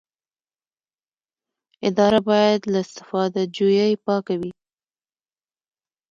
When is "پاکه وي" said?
4.05-4.51